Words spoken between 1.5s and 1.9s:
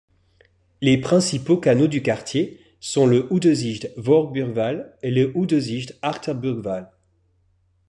canaux